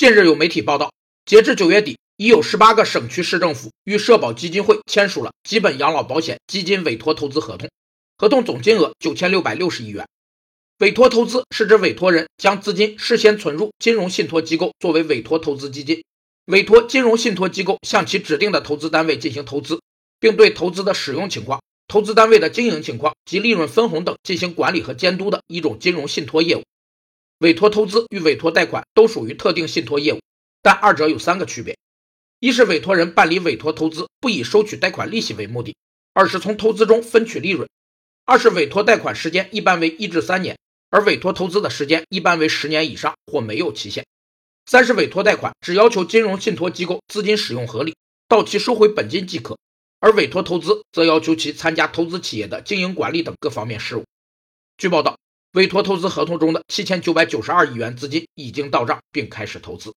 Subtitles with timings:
[0.00, 0.90] 近日有媒体报道，
[1.26, 7.68] 截至九月底，已有十八个省区市政府与社保基金会签署了基本养老保险基金委托投资合同，
[8.16, 10.06] 合同总金额九千六百六十亿元。
[10.78, 16.02] 委托投资是指委托人将资金事先存入金融信托机构作为委托投资基金，
[16.46, 19.82] 委托金融信托机构向其指定的投资单位进行投资，
[20.18, 26.62] 并对投资的使用情况、投资单位的经营情况及利润分红等进行管理和监督的一种金融信托业务。
[27.40, 30.20] 委托投资与委托贷款都属于特定信托业务，
[30.62, 31.76] 但二者有三个区别：
[32.38, 35.74] 一是委托人办理委托投资不以收取贷款利息为目的，
[36.12, 37.66] 二是从投资中分取利润；
[38.26, 40.56] 二是委托贷款时间一般为一至三年。
[40.90, 44.04] 而委托投资的时间一般为十年以上或没有期限。
[44.66, 47.94] 三是委托贷款只要求金融信托机构资金使用合理，
[48.26, 49.54] 到期收回本金即可；
[50.00, 54.04] 而委托投资则要求其参加投资企业的经营管理等各方面事务。
[54.76, 55.16] 据报道，
[55.52, 59.92] 委托投资合同中的七千九百九十二亿元资金已经到账并开始投资。